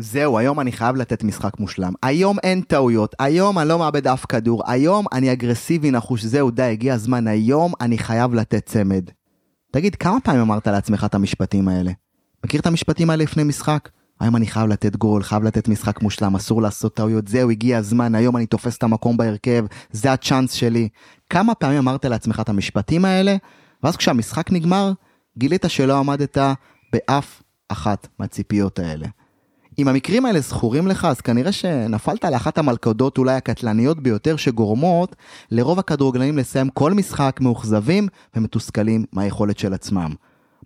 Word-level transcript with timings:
זהו, 0.00 0.38
היום 0.38 0.60
אני 0.60 0.72
חייב 0.72 0.96
לתת 0.96 1.24
משחק 1.24 1.60
מושלם. 1.60 1.92
היום 2.02 2.38
אין 2.42 2.60
טעויות, 2.60 3.14
היום 3.18 3.58
אני 3.58 3.68
לא 3.68 3.78
מאבד 3.78 4.06
אף 4.06 4.26
כדור, 4.28 4.62
היום 4.66 5.06
אני 5.12 5.32
אגרסיבי 5.32 5.90
נחוש, 5.90 6.24
זהו, 6.24 6.50
די, 6.50 6.62
הגיע 6.62 6.94
הזמן, 6.94 7.26
היום 7.26 7.72
אני 7.80 7.98
חייב 7.98 8.34
לתת 8.34 8.66
צמד. 8.66 9.10
תגיד, 9.72 9.94
כמה 9.94 10.20
פעמים 10.20 10.40
אמרת 10.40 10.66
לעצמך 10.66 11.04
את 11.04 11.14
המשפטים 11.14 11.68
האלה? 11.68 11.92
מכיר 12.44 12.60
את 12.60 12.66
המשפטים 12.66 13.10
האלה 13.10 13.22
לפני 13.22 13.44
משחק? 13.44 13.88
היום 14.20 14.36
אני 14.36 14.46
חייב 14.46 14.68
לתת 14.68 14.96
גול, 14.96 15.22
חייב 15.22 15.42
לתת 15.42 15.68
משחק 15.68 16.02
מושלם, 16.02 16.36
אסור 16.36 16.62
לעשות 16.62 16.94
טעויות, 16.94 17.28
זהו, 17.28 17.50
הגיע 17.50 17.78
הזמן, 17.78 18.14
היום 18.14 18.36
אני 18.36 18.46
תופס 18.46 18.76
את 18.76 18.82
המקום 18.82 19.16
בהרכב, 19.16 19.64
זה 19.90 20.12
הצ'אנס 20.12 20.52
שלי. 20.52 20.88
כמה 21.30 21.54
פעמים 21.54 21.78
אמרת 21.78 22.04
לעצמך 22.04 22.40
את 22.40 22.48
המשפטים 22.48 23.04
האלה, 23.04 23.36
ואז 23.82 23.96
כשהמשחק 23.96 24.52
נגמר, 24.52 24.92
גילית 25.38 25.64
שלא 25.68 25.98
עמדת 25.98 26.38
באף 26.92 27.42
אחת 27.68 28.08
מהציפיות 28.18 28.78
האלה. 28.78 29.06
אם 29.78 29.88
המקרים 29.88 30.26
האלה 30.26 30.40
זכורים 30.40 30.86
לך, 30.86 31.04
אז 31.04 31.20
כנראה 31.20 31.52
שנפלת 31.52 32.24
לאחת 32.24 32.58
המלכודות 32.58 33.18
אולי 33.18 33.34
הקטלניות 33.34 34.00
ביותר 34.00 34.36
שגורמות 34.36 35.16
לרוב 35.50 35.78
הכדורגלנים 35.78 36.38
לסיים 36.38 36.68
כל 36.68 36.94
משחק 36.94 37.38
מאוכזבים 37.40 38.08
ומתוסכלים 38.36 39.04
מהיכולת 39.12 39.58
של 39.58 39.74
עצמם. 39.74 40.14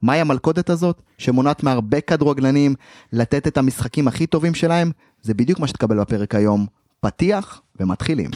מהי 0.02 0.20
המלכודת 0.20 0.70
הזאת? 0.70 1.02
שמונעת 1.18 1.62
מהרבה 1.62 2.00
כדורגלנים 2.00 2.74
לתת 3.12 3.46
את 3.46 3.58
המשחקים 3.58 4.08
הכי 4.08 4.26
טובים 4.26 4.54
שלהם? 4.54 4.90
זה 5.22 5.34
בדיוק 5.34 5.60
מה 5.60 5.66
שתקבל 5.66 6.00
בפרק 6.00 6.34
היום. 6.34 6.66
פתיח 7.00 7.60
ומתחילים. 7.80 8.30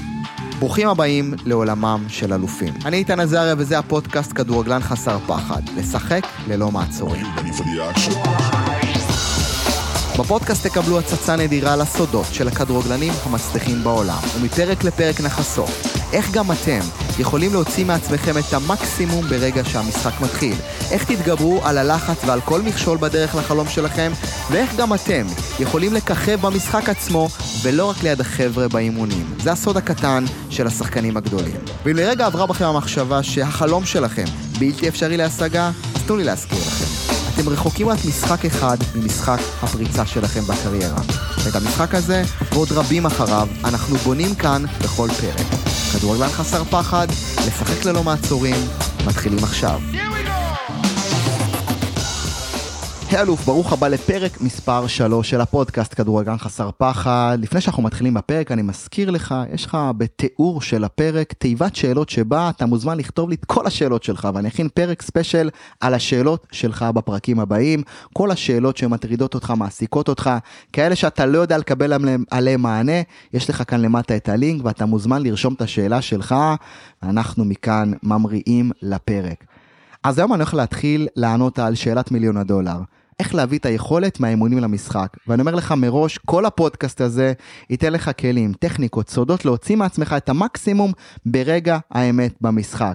ברוכים 0.58 0.88
הבאים 0.88 1.34
לעולמם 1.46 2.04
של 2.08 2.32
אלופים. 2.32 2.74
אני 2.84 2.96
איתן 2.96 3.20
עזריה 3.20 3.54
וזה 3.58 3.78
הפודקאסט 3.78 4.32
כדורגלן 4.34 4.80
חסר 4.80 5.18
פחד. 5.18 5.62
לשחק 5.76 6.22
ללא 6.48 6.70
מעצורים. 6.70 7.26
בפודקאסט 10.18 10.66
תקבלו 10.66 10.98
הצצה 10.98 11.36
נדירה 11.36 11.76
לסודות 11.76 12.26
של 12.32 12.48
הכדורגלנים 12.48 13.12
המצליחים 13.24 13.84
בעולם, 13.84 14.18
ומפרק 14.36 14.84
לפרק 14.84 15.20
נחשוף 15.20 15.96
איך 16.12 16.30
גם 16.30 16.52
אתם 16.52 16.80
יכולים 17.18 17.52
להוציא 17.52 17.84
מעצמכם 17.84 18.38
את 18.38 18.52
המקסימום 18.52 19.26
ברגע 19.26 19.64
שהמשחק 19.64 20.20
מתחיל, 20.20 20.54
איך 20.90 21.04
תתגברו 21.04 21.60
על 21.64 21.78
הלחץ 21.78 22.16
ועל 22.26 22.40
כל 22.40 22.62
מכשול 22.62 22.98
בדרך 22.98 23.34
לחלום 23.34 23.68
שלכם, 23.68 24.12
ואיך 24.50 24.76
גם 24.76 24.94
אתם 24.94 25.26
יכולים 25.60 25.94
לככב 25.94 26.40
במשחק 26.40 26.88
עצמו 26.88 27.28
ולא 27.62 27.90
רק 27.90 28.02
ליד 28.02 28.20
החבר'ה 28.20 28.68
באימונים. 28.68 29.34
זה 29.42 29.52
הסוד 29.52 29.76
הקטן 29.76 30.24
של 30.50 30.66
השחקנים 30.66 31.16
הגדולים. 31.16 31.56
ואם 31.84 31.96
לרגע 31.96 32.26
עברה 32.26 32.46
בכם 32.46 32.64
המחשבה 32.64 33.22
שהחלום 33.22 33.84
שלכם 33.84 34.24
בלתי 34.58 34.88
אפשרי 34.88 35.16
להשגה, 35.16 35.70
אז 35.94 36.02
תנו 36.06 36.16
לי 36.16 36.24
להזכיר 36.24 36.58
לכם. 36.58 36.85
אתם 37.40 37.48
רחוקים 37.48 37.88
רק 37.88 37.98
משחק 38.08 38.44
אחד 38.44 38.76
ממשחק 38.94 39.38
הפריצה 39.62 40.06
שלכם 40.06 40.40
בקריירה. 40.40 41.00
ואת 41.44 41.56
המשחק 41.56 41.94
הזה, 41.94 42.22
ועוד 42.52 42.72
רבים 42.72 43.06
אחריו, 43.06 43.48
אנחנו 43.64 43.96
בונים 43.96 44.34
כאן 44.34 44.62
בכל 44.84 45.08
פרק. 45.20 45.46
כדורגלן 45.92 46.28
חסר 46.28 46.64
פחד, 46.64 47.06
לשחק 47.46 47.84
ללא 47.84 48.02
מעצורים, 48.04 48.56
מתחילים 49.06 49.44
עכשיו. 49.44 49.80
היי 53.10 53.20
אלוף, 53.20 53.44
ברוך 53.44 53.72
הבא 53.72 53.88
לפרק 53.88 54.40
מספר 54.40 54.86
3 54.86 55.30
של 55.30 55.40
הפודקאסט 55.40 55.94
כדורגלן 55.94 56.38
חסר 56.38 56.70
פחד. 56.78 57.38
לפני 57.42 57.60
שאנחנו 57.60 57.82
מתחילים 57.82 58.14
בפרק, 58.14 58.52
אני 58.52 58.62
מזכיר 58.62 59.10
לך, 59.10 59.34
יש 59.52 59.66
לך 59.66 59.78
בתיאור 59.96 60.62
של 60.62 60.84
הפרק 60.84 61.32
תיבת 61.32 61.76
שאלות 61.76 62.08
שבה 62.08 62.50
אתה 62.50 62.66
מוזמן 62.66 62.98
לכתוב 62.98 63.28
לי 63.28 63.34
את 63.34 63.44
כל 63.44 63.66
השאלות 63.66 64.02
שלך, 64.02 64.28
ואני 64.34 64.48
אכין 64.48 64.68
פרק 64.74 65.02
ספיישל 65.02 65.50
על 65.80 65.94
השאלות 65.94 66.46
שלך 66.52 66.82
בפרקים 66.82 67.40
הבאים. 67.40 67.82
כל 68.12 68.30
השאלות 68.30 68.76
שמטרידות 68.76 69.34
אותך, 69.34 69.50
מעסיקות 69.50 70.08
אותך, 70.08 70.30
כאלה 70.72 70.96
שאתה 70.96 71.26
לא 71.26 71.38
יודע 71.38 71.58
לקבל 71.58 71.92
עליהן 72.30 72.60
מענה, 72.60 73.00
יש 73.32 73.50
לך 73.50 73.62
כאן 73.66 73.80
למטה 73.80 74.16
את 74.16 74.28
הלינק, 74.28 74.64
ואתה 74.64 74.86
מוזמן 74.86 75.22
לרשום 75.22 75.54
את 75.54 75.62
השאלה 75.62 76.02
שלך, 76.02 76.34
ואנחנו 77.02 77.44
מכאן 77.44 77.92
ממריאים 78.02 78.70
לפרק. 78.82 79.44
אז 80.02 80.18
היום 80.18 80.32
אני 80.32 80.42
הולך 80.42 80.54
להתחיל 80.54 81.08
לענות 81.16 81.58
על 81.58 81.74
שאלת 81.74 82.10
מיליון 82.10 82.36
הדולר. 82.36 82.76
איך 83.20 83.34
להביא 83.34 83.58
את 83.58 83.66
היכולת 83.66 84.20
מהאימונים 84.20 84.58
למשחק. 84.58 85.16
ואני 85.26 85.40
אומר 85.40 85.54
לך 85.54 85.72
מראש, 85.72 86.18
כל 86.18 86.46
הפודקאסט 86.46 87.00
הזה 87.00 87.32
ייתן 87.70 87.92
לך 87.92 88.10
כלים, 88.20 88.52
טכניקות, 88.52 89.08
סודות 89.10 89.44
להוציא 89.44 89.76
מעצמך 89.76 90.14
את 90.16 90.28
המקסימום 90.28 90.92
ברגע 91.26 91.78
האמת 91.90 92.34
במשחק. 92.40 92.94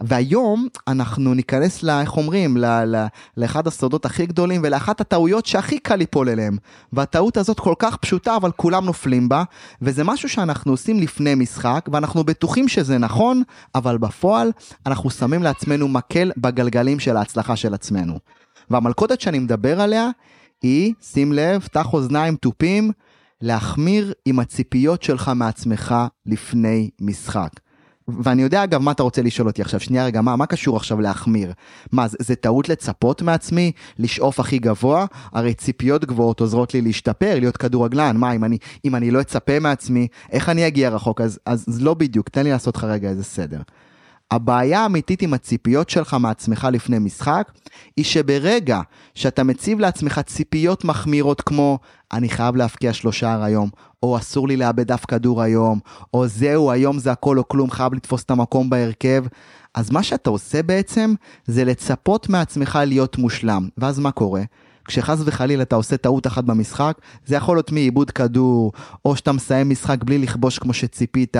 והיום 0.00 0.68
אנחנו 0.88 1.34
ניכנס, 1.34 1.82
לה, 1.82 2.00
איך 2.00 2.16
אומרים, 2.16 2.56
ל, 2.56 2.64
ל, 2.64 3.06
לאחד 3.36 3.66
הסודות 3.66 4.04
הכי 4.04 4.26
גדולים 4.26 4.60
ולאחת 4.64 5.00
הטעויות 5.00 5.46
שהכי 5.46 5.78
קל 5.78 5.96
ליפול 5.96 6.28
אליהם. 6.28 6.56
והטעות 6.92 7.36
הזאת 7.36 7.60
כל 7.60 7.74
כך 7.78 7.96
פשוטה, 7.96 8.36
אבל 8.36 8.50
כולם 8.56 8.84
נופלים 8.84 9.28
בה, 9.28 9.42
וזה 9.82 10.04
משהו 10.04 10.28
שאנחנו 10.28 10.72
עושים 10.72 11.00
לפני 11.00 11.34
משחק, 11.34 11.88
ואנחנו 11.92 12.24
בטוחים 12.24 12.68
שזה 12.68 12.98
נכון, 12.98 13.42
אבל 13.74 13.98
בפועל 13.98 14.52
אנחנו 14.86 15.10
שמים 15.10 15.42
לעצמנו 15.42 15.88
מקל 15.88 16.32
בגלגלים 16.36 17.00
של 17.00 17.16
ההצלחה 17.16 17.56
של 17.56 17.74
עצמנו. 17.74 18.18
והמלכודת 18.70 19.20
שאני 19.20 19.38
מדבר 19.38 19.80
עליה 19.80 20.10
היא, 20.62 20.94
שים 21.02 21.32
לב, 21.32 21.60
פתח 21.60 21.92
אוזניים 21.92 22.36
תופים, 22.36 22.90
להחמיר 23.40 24.12
עם 24.24 24.38
הציפיות 24.38 25.02
שלך 25.02 25.30
מעצמך 25.34 25.94
לפני 26.26 26.90
משחק. 27.00 27.50
ואני 28.08 28.42
יודע 28.42 28.64
אגב 28.64 28.82
מה 28.82 28.90
אתה 28.90 29.02
רוצה 29.02 29.22
לשאול 29.22 29.48
אותי 29.48 29.62
עכשיו, 29.62 29.80
שנייה 29.80 30.04
רגע, 30.04 30.20
מה, 30.20 30.36
מה 30.36 30.46
קשור 30.46 30.76
עכשיו 30.76 31.00
להחמיר? 31.00 31.52
מה, 31.92 32.08
זה, 32.08 32.16
זה 32.20 32.34
טעות 32.34 32.68
לצפות 32.68 33.22
מעצמי? 33.22 33.72
לשאוף 33.98 34.40
הכי 34.40 34.58
גבוה? 34.58 35.06
הרי 35.32 35.54
ציפיות 35.54 36.04
גבוהות 36.04 36.40
עוזרות 36.40 36.74
לי 36.74 36.80
להשתפר, 36.80 37.38
להיות 37.38 37.56
כדורגלן, 37.56 38.16
מה, 38.16 38.32
אם 38.32 38.44
אני, 38.44 38.58
אם 38.84 38.94
אני 38.94 39.10
לא 39.10 39.20
אצפה 39.20 39.60
מעצמי, 39.60 40.06
איך 40.32 40.48
אני 40.48 40.66
אגיע 40.66 40.88
רחוק? 40.88 41.20
אז, 41.20 41.38
אז 41.46 41.82
לא 41.82 41.94
בדיוק, 41.94 42.28
תן 42.28 42.44
לי 42.44 42.50
לעשות 42.50 42.76
לך 42.76 42.84
רגע 42.84 43.08
איזה 43.08 43.24
סדר. 43.24 43.60
הבעיה 44.30 44.80
האמיתית 44.80 45.22
עם 45.22 45.34
הציפיות 45.34 45.90
שלך 45.90 46.16
מעצמך 46.20 46.68
לפני 46.72 46.98
משחק, 46.98 47.52
היא 47.96 48.04
שברגע 48.04 48.80
שאתה 49.14 49.44
מציב 49.44 49.80
לעצמך 49.80 50.20
ציפיות 50.26 50.84
מחמירות 50.84 51.40
כמו 51.40 51.78
אני 52.12 52.28
חייב 52.28 52.56
להפקיע 52.56 52.92
שלושה 52.92 53.44
היום, 53.44 53.70
או 54.02 54.18
אסור 54.18 54.48
לי 54.48 54.56
לאבד 54.56 54.92
אף 54.92 55.04
כדור 55.04 55.42
היום, 55.42 55.78
או 56.14 56.26
זהו, 56.26 56.70
היום 56.70 56.98
זה 56.98 57.12
הכל 57.12 57.38
או 57.38 57.48
כלום, 57.48 57.70
חייב 57.70 57.94
לתפוס 57.94 58.22
את 58.22 58.30
המקום 58.30 58.70
בהרכב, 58.70 59.24
אז 59.74 59.90
מה 59.90 60.02
שאתה 60.02 60.30
עושה 60.30 60.62
בעצם 60.62 61.14
זה 61.46 61.64
לצפות 61.64 62.28
מעצמך 62.28 62.78
להיות 62.86 63.18
מושלם. 63.18 63.68
ואז 63.78 63.98
מה 63.98 64.10
קורה? 64.10 64.42
כשחס 64.88 65.18
וחלילה 65.24 65.62
אתה 65.62 65.76
עושה 65.76 65.96
טעות 65.96 66.26
אחת 66.26 66.44
במשחק, 66.44 66.98
זה 67.26 67.36
יכול 67.36 67.56
להיות 67.56 67.72
מאיבוד 67.72 68.10
כדור, 68.10 68.72
או 69.04 69.16
שאתה 69.16 69.32
מסיים 69.32 69.70
משחק 69.70 70.04
בלי 70.04 70.18
לכבוש 70.18 70.58
כמו 70.58 70.72
שציפית, 70.72 71.36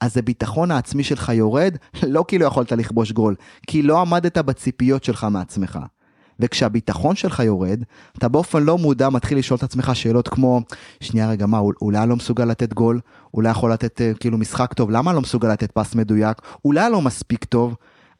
אז 0.00 0.16
הביטחון 0.16 0.70
העצמי 0.70 1.04
שלך 1.04 1.28
יורד, 1.34 1.76
לא 2.02 2.24
כי 2.28 2.38
לא 2.38 2.46
יכולת 2.46 2.72
לכבוש 2.72 3.12
גול, 3.12 3.34
כי 3.66 3.82
לא 3.82 4.00
עמדת 4.00 4.38
בציפיות 4.38 5.04
שלך 5.04 5.26
מעצמך. 5.30 5.78
וכשהביטחון 6.40 7.16
שלך 7.16 7.40
יורד, 7.40 7.82
אתה 8.18 8.28
באופן 8.28 8.62
לא 8.62 8.78
מודע 8.78 9.08
מתחיל 9.08 9.38
לשאול 9.38 9.56
את 9.56 9.62
עצמך 9.62 9.90
שאלות 9.94 10.28
כמו, 10.28 10.60
שנייה 11.00 11.30
רגע, 11.30 11.46
מה, 11.46 11.60
אולי 11.82 12.06
לא 12.08 12.16
מסוגל 12.16 12.44
לתת 12.44 12.72
גול? 12.72 13.00
אולי 13.34 13.50
יכול 13.50 13.72
לתת 13.72 14.00
אה, 14.00 14.12
כאילו 14.20 14.38
משחק 14.38 14.72
טוב? 14.72 14.90
למה 14.90 15.12
לא 15.12 15.20
מסוגל 15.20 15.52
לתת 15.52 15.72
פס 15.72 15.94
מדויק? 15.94 16.38
אולי 16.64 16.90
לא 16.90 17.02
מספיק 17.02 17.44
טוב? 17.44 17.74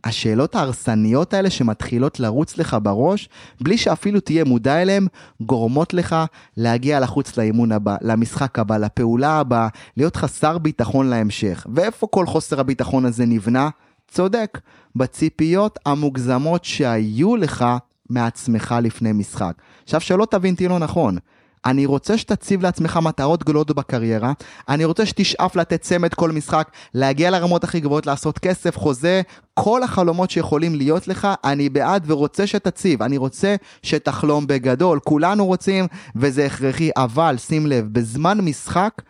השאלות 0.05 0.55
ההרסניות 0.55 1.35
האלה 1.35 1.51
שמתחילות 1.51 2.21
לרוץ 2.21 2.59
לך 2.59 2.77
בראש, 2.83 3.29
בלי 3.61 3.79
שאפילו 3.79 4.21
תהיה 4.21 4.45
מודע 4.45 4.83
אליהן, 4.83 5.07
גורמות 5.41 5.95
לך 5.95 6.17
להגיע 6.57 7.01
לחוץ 7.01 7.37
לאימון 7.37 7.73
הבא, 7.73 7.97
למשחק 8.01 8.59
הבא, 8.59 8.77
לפעולה 8.77 9.41
הבאה, 9.41 9.69
להיות 9.97 10.17
חסר 10.17 10.59
ביטחון 10.59 11.07
להמשך. 11.07 11.67
ואיפה 11.75 12.07
כל 12.07 12.27
חוסר 12.27 12.61
הביטחון 12.61 13.05
הזה 13.05 13.27
נבנה? 13.27 13.69
צודק, 14.09 14.61
בציפיות 14.97 15.79
המוגזמות 15.87 16.65
שהיו 16.65 17.37
לך 17.37 17.65
מעצמך 18.11 18.75
לפני 18.83 19.13
משחק. 19.13 19.53
עכשיו 19.85 20.01
שלא 20.01 20.27
תבין 20.31 20.55
אותי 20.55 20.69
לא 20.69 20.79
נכון, 20.79 21.19
אני 21.67 21.87
רוצה 21.87 22.19
שתציב 22.19 22.63
לעצמך 22.63 22.97
מטרות 23.03 23.43
גדולות 23.43 23.71
בקריירה, 23.71 24.33
אני 24.69 24.85
רוצה 24.85 25.07
שתשאף 25.07 25.57
לתת 25.57 25.83
צמד 25.83 26.15
כל 26.15 26.33
משחק, 26.33 26.71
להגיע 26.95 27.31
לרמות 27.31 27.65
הכי 27.65 27.81
גבוהות, 27.81 28.07
לעשות 28.07 28.39
כסף, 28.39 28.77
חוזה, 28.77 29.23
כל 29.55 29.83
החלומות 29.83 30.31
שיכולים 30.31 30.75
להיות 30.75 31.09
לך, 31.09 31.29
אני 31.45 31.69
בעד 31.69 32.05
ורוצה 32.07 32.47
שתציב, 32.47 33.03
אני 33.03 33.17
רוצה 33.17 33.57
שתחלום 33.83 34.47
בגדול, 34.47 35.01
כולנו 35.05 35.47
רוצים 35.47 35.87
וזה 36.17 36.47
הכרחי, 36.47 36.91
אבל 36.97 37.37
שים 37.39 37.67
לב, 37.67 37.89
בזמן 37.93 38.41
משחק, 38.41 39.03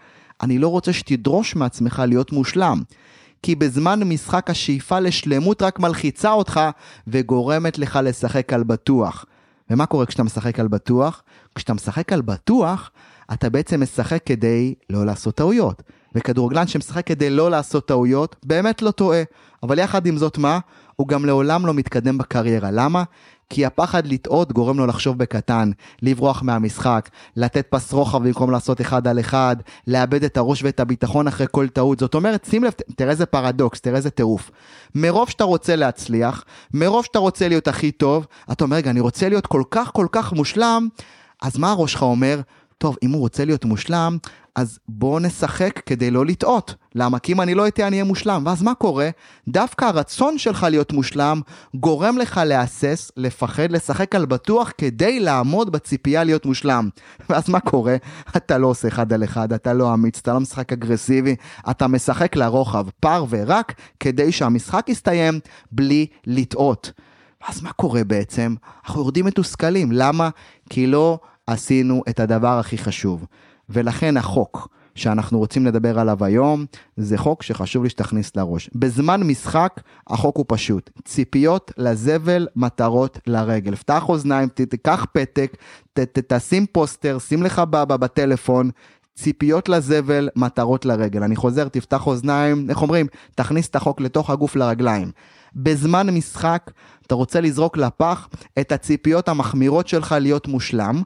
אני 0.42 0.58
לא 0.58 0.68
רוצה 0.68 0.92
שתדרוש 0.92 1.56
מעצמך 1.56 2.02
להיות 2.06 2.32
מושלם. 2.32 2.82
כי 3.42 3.54
בזמן 3.54 4.02
משחק 4.04 4.50
השאיפה 4.50 5.00
לשלמות 5.00 5.62
רק 5.62 5.78
מלחיצה 5.78 6.32
אותך 6.32 6.60
וגורמת 7.06 7.78
לך 7.78 7.98
לשחק 8.02 8.52
על 8.52 8.62
בטוח. 8.62 9.24
ומה 9.70 9.86
קורה 9.86 10.06
כשאתה 10.06 10.22
משחק 10.22 10.60
על 10.60 10.68
בטוח? 10.68 11.22
כשאתה 11.58 11.74
משחק 11.74 12.12
על 12.12 12.20
בטוח, 12.20 12.90
אתה 13.32 13.50
בעצם 13.50 13.82
משחק 13.82 14.22
כדי 14.26 14.74
לא 14.90 15.06
לעשות 15.06 15.34
טעויות. 15.34 15.82
וכדורגלן 16.14 16.66
שמשחק 16.66 17.06
כדי 17.06 17.30
לא 17.30 17.50
לעשות 17.50 17.88
טעויות, 17.88 18.36
באמת 18.42 18.82
לא 18.82 18.90
טועה. 18.90 19.22
אבל 19.62 19.78
יחד 19.78 20.06
עם 20.06 20.16
זאת 20.16 20.38
מה? 20.38 20.58
הוא 20.96 21.08
גם 21.08 21.24
לעולם 21.24 21.66
לא 21.66 21.74
מתקדם 21.74 22.18
בקריירה. 22.18 22.70
למה? 22.70 23.04
כי 23.50 23.66
הפחד 23.66 24.06
לטעות 24.06 24.52
גורם 24.52 24.78
לו 24.78 24.86
לחשוב 24.86 25.18
בקטן, 25.18 25.70
לברוח 26.02 26.42
מהמשחק, 26.42 27.08
לתת 27.36 27.66
פס 27.70 27.92
רוחב 27.92 28.22
במקום 28.22 28.50
לעשות 28.50 28.80
אחד 28.80 29.08
על 29.08 29.20
אחד, 29.20 29.56
לאבד 29.86 30.24
את 30.24 30.36
הראש 30.36 30.62
ואת 30.62 30.80
הביטחון 30.80 31.26
אחרי 31.26 31.46
כל 31.50 31.68
טעות. 31.68 31.98
זאת 31.98 32.14
אומרת, 32.14 32.46
שים 32.50 32.64
לב, 32.64 32.72
תראה 32.96 33.10
איזה 33.10 33.26
פרדוקס, 33.26 33.80
תראה 33.80 33.96
איזה 33.96 34.10
טירוף. 34.10 34.50
מרוב 34.94 35.30
שאתה 35.30 35.44
רוצה 35.44 35.76
להצליח, 35.76 36.44
מרוב 36.74 37.04
שאתה 37.04 37.18
רוצה 37.18 37.48
להיות 37.48 37.68
הכי 37.68 37.90
טוב, 37.90 38.26
אתה 38.52 38.64
אומר, 38.64 38.76
רגע, 38.76 38.90
אני 38.90 39.00
רוצה 39.00 39.28
להיות 39.28 39.46
כל 39.46 39.62
כך 39.70 39.90
כל 39.92 40.06
כך 40.12 40.32
מושלם, 40.32 40.88
אז 41.42 41.58
מה 41.58 41.70
הראש 41.70 41.92
שלך 41.92 42.02
אומר? 42.02 42.40
טוב, 42.78 42.96
אם 43.02 43.10
הוא 43.10 43.20
רוצה 43.20 43.44
להיות 43.44 43.64
מושלם, 43.64 44.18
אז 44.54 44.78
בוא 44.88 45.20
נשחק 45.20 45.80
כדי 45.86 46.10
לא 46.10 46.26
לטעות. 46.26 46.74
למה? 46.94 47.18
כי 47.18 47.32
אם 47.32 47.40
אני 47.40 47.54
לא 47.54 47.68
אטעה 47.68 47.86
אני 47.86 47.96
אהיה 47.96 48.04
מושלם. 48.04 48.42
ואז 48.46 48.62
מה 48.62 48.74
קורה? 48.74 49.10
דווקא 49.48 49.84
הרצון 49.84 50.38
שלך 50.38 50.66
להיות 50.70 50.92
מושלם 50.92 51.40
גורם 51.74 52.18
לך 52.18 52.40
להסס, 52.44 53.10
לפחד, 53.16 53.70
לשחק 53.70 54.14
על 54.14 54.26
בטוח 54.26 54.72
כדי 54.78 55.20
לעמוד 55.20 55.72
בציפייה 55.72 56.24
להיות 56.24 56.46
מושלם. 56.46 56.88
ואז 57.30 57.48
מה 57.48 57.60
קורה? 57.60 57.96
אתה 58.36 58.58
לא 58.58 58.66
עושה 58.66 58.88
אחד 58.88 59.12
על 59.12 59.24
אחד, 59.24 59.52
אתה 59.52 59.72
לא 59.72 59.94
אמיץ, 59.94 60.18
אתה 60.18 60.32
לא 60.32 60.40
משחק 60.40 60.72
אגרסיבי, 60.72 61.36
אתה 61.70 61.86
משחק 61.86 62.36
לרוחב, 62.36 62.86
פר 63.00 63.24
ורק, 63.28 63.74
כדי 64.00 64.32
שהמשחק 64.32 64.88
יסתיים 64.88 65.40
בלי 65.72 66.06
לטעות. 66.26 66.92
ואז 67.42 67.62
מה 67.62 67.72
קורה 67.72 68.04
בעצם? 68.04 68.54
אנחנו 68.84 69.00
יורדים 69.00 69.26
מתוסכלים. 69.26 69.92
למה? 69.92 70.28
כי 70.70 70.86
לא 70.86 71.18
עשינו 71.46 72.02
את 72.08 72.20
הדבר 72.20 72.58
הכי 72.58 72.78
חשוב. 72.78 73.26
ולכן 73.68 74.16
החוק 74.16 74.68
שאנחנו 74.94 75.38
רוצים 75.38 75.66
לדבר 75.66 75.98
עליו 75.98 76.24
היום, 76.24 76.64
זה 76.96 77.18
חוק 77.18 77.42
שחשוב 77.42 77.82
לי 77.84 77.90
שתכניס 77.90 78.36
לראש. 78.36 78.70
בזמן 78.74 79.22
משחק, 79.22 79.80
החוק 80.06 80.36
הוא 80.36 80.44
פשוט. 80.48 80.90
ציפיות 81.04 81.72
לזבל, 81.78 82.48
מטרות 82.56 83.18
לרגל. 83.26 83.74
פתח 83.74 84.08
אוזניים, 84.08 84.48
תיקח 84.48 85.06
פתק, 85.12 85.56
תשים 86.28 86.66
פוסטר, 86.66 87.18
שים 87.18 87.42
לך 87.42 87.58
בטלפון. 87.58 88.70
ציפיות 89.14 89.68
לזבל, 89.68 90.28
מטרות 90.36 90.84
לרגל. 90.84 91.22
אני 91.22 91.36
חוזר, 91.36 91.68
תפתח 91.68 92.06
אוזניים, 92.06 92.70
איך 92.70 92.82
אומרים? 92.82 93.06
תכניס 93.34 93.68
את 93.68 93.76
החוק 93.76 94.00
לתוך 94.00 94.30
הגוף 94.30 94.56
לרגליים. 94.56 95.10
בזמן 95.58 96.10
משחק, 96.10 96.70
אתה 97.06 97.14
רוצה 97.14 97.40
לזרוק 97.40 97.76
לפח 97.76 98.28
את 98.60 98.72
הציפיות 98.72 99.28
המחמירות 99.28 99.88
שלך 99.88 100.14
להיות 100.20 100.48
מושלם. 100.48 101.02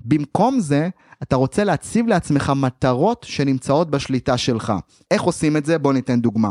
במקום 0.00 0.60
זה, 0.60 0.88
אתה 1.22 1.36
רוצה 1.36 1.64
להציב 1.64 2.06
לעצמך 2.06 2.52
מטרות 2.56 3.26
שנמצאות 3.28 3.90
בשליטה 3.90 4.36
שלך. 4.36 4.72
איך 5.10 5.22
עושים 5.22 5.56
את 5.56 5.66
זה? 5.66 5.78
בוא 5.78 5.92
ניתן 5.92 6.20
דוגמה. 6.20 6.50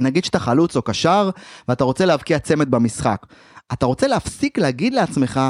נגיד 0.00 0.24
שאתה 0.24 0.38
חלוץ 0.38 0.76
או 0.76 0.82
קשר 0.82 1.30
ואתה 1.68 1.84
רוצה 1.84 2.04
להבקיע 2.04 2.38
צמד 2.38 2.70
במשחק. 2.70 3.26
אתה 3.72 3.86
רוצה 3.86 4.06
להפסיק 4.06 4.58
להגיד 4.58 4.94
לעצמך, 4.94 5.40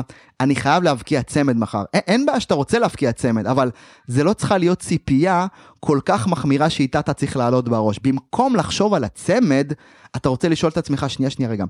אני 0.40 0.56
חייב 0.56 0.82
להבקיע 0.82 1.22
צמד 1.22 1.56
מחר. 1.56 1.84
אין, 1.94 2.02
אין 2.06 2.26
בעיה 2.26 2.40
שאתה 2.40 2.54
רוצה 2.54 2.78
להבקיע 2.78 3.12
צמד, 3.12 3.46
אבל 3.46 3.70
זה 4.06 4.24
לא 4.24 4.32
צריכה 4.32 4.58
להיות 4.58 4.78
ציפייה 4.78 5.46
כל 5.80 6.00
כך 6.04 6.26
מחמירה 6.26 6.70
שאיתה 6.70 6.98
אתה 6.98 7.12
צריך 7.12 7.36
לעלות 7.36 7.68
בראש. 7.68 7.98
במקום 8.02 8.56
לחשוב 8.56 8.94
על 8.94 9.04
הצמד, 9.04 9.72
אתה 10.16 10.28
רוצה 10.28 10.48
לשאול 10.48 10.72
את 10.72 10.78
עצמך, 10.78 11.06
שנייה, 11.08 11.30
שנייה, 11.30 11.50
רגע, 11.50 11.64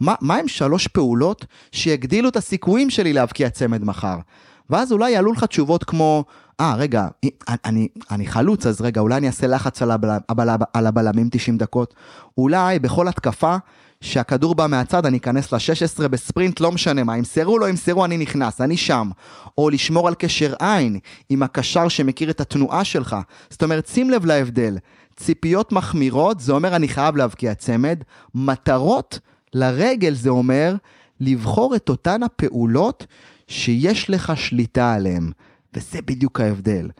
מה, 0.00 0.14
מה 0.20 0.36
הם 0.36 0.48
שלוש 0.48 0.86
פעולות 0.86 1.46
שיגדילו 1.72 2.28
את 2.28 2.36
הסיכויים 2.36 2.90
שלי 2.90 3.12
להבקיע 3.12 3.50
צמד 3.50 3.84
מחר? 3.84 4.16
ואז 4.70 4.92
אולי 4.92 5.10
יעלו 5.10 5.32
לך 5.32 5.44
תשובות 5.44 5.84
כמו, 5.84 6.24
אה, 6.60 6.72
ah, 6.72 6.76
רגע, 6.76 7.08
אני, 7.64 7.88
אני 8.10 8.26
חלוץ, 8.26 8.66
אז 8.66 8.80
רגע, 8.80 9.00
אולי 9.00 9.16
אני 9.16 9.26
אעשה 9.26 9.46
לחץ 9.46 9.82
על, 9.82 9.90
על 10.72 10.86
הבלמים 10.86 11.28
90 11.32 11.58
דקות. 11.58 11.94
אולי 12.38 12.78
בכל 12.78 13.08
התקפה, 13.08 13.56
שהכדור 14.04 14.54
בא 14.54 14.66
מהצד, 14.66 15.06
אני 15.06 15.18
אכנס 15.18 15.52
ל-16 15.52 16.08
בספרינט, 16.08 16.60
לא 16.60 16.72
משנה 16.72 17.04
מה, 17.04 17.16
ימסרו, 17.16 17.58
לא 17.58 17.68
ימסרו, 17.68 18.04
אני 18.04 18.18
נכנס, 18.18 18.60
אני 18.60 18.76
שם. 18.76 19.10
או 19.58 19.70
לשמור 19.70 20.08
על 20.08 20.14
קשר 20.14 20.54
עין 20.60 20.98
עם 21.28 21.42
הקשר 21.42 21.88
שמכיר 21.88 22.30
את 22.30 22.40
התנועה 22.40 22.84
שלך. 22.84 23.16
זאת 23.50 23.62
אומרת, 23.62 23.86
שים 23.86 24.10
לב 24.10 24.24
להבדל. 24.24 24.78
ציפיות 25.16 25.72
מחמירות, 25.72 26.40
זה 26.40 26.52
אומר 26.52 26.76
אני 26.76 26.88
חייב 26.88 27.16
להבקיע 27.16 27.54
צמד. 27.54 28.02
מטרות 28.34 29.18
לרגל, 29.54 30.14
זה 30.14 30.30
אומר 30.30 30.74
לבחור 31.20 31.76
את 31.76 31.88
אותן 31.88 32.22
הפעולות 32.22 33.06
שיש 33.48 34.10
לך 34.10 34.32
שליטה 34.36 34.94
עליהם, 34.94 35.30
וזה 35.74 36.02
בדיוק 36.02 36.40
ההבדל. 36.40 36.90